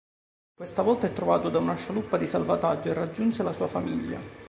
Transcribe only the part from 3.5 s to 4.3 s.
sua famiglia.